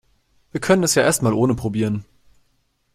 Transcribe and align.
Wir 0.51 0.59
können 0.59 0.81
es 0.81 0.95
ja 0.95 1.03
erst 1.03 1.21
mal 1.21 1.35
ohne 1.35 1.53
probieren. 1.53 2.05